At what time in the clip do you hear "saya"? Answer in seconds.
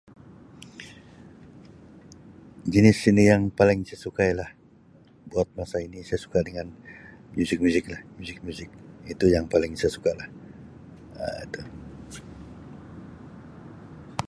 3.87-3.99, 6.07-6.19, 9.77-9.91